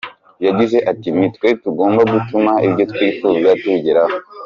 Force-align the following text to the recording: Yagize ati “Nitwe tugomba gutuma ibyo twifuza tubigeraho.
Yagize 0.45 0.77
ati 0.91 1.09
“Nitwe 1.17 1.47
tugomba 1.63 2.01
gutuma 2.11 2.51
ibyo 2.67 2.83
twifuza 2.91 3.49
tubigeraho. 3.61 4.15